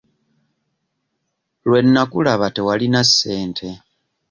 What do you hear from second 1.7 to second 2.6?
nnakulaba